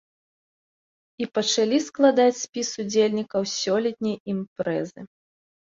І 1.23 1.27
пачалі 1.39 1.77
складаць 1.89 2.41
спіс 2.43 2.69
удзельнікаў 2.85 3.41
сёлетняй 3.61 4.17
імпрэзы. 4.37 5.01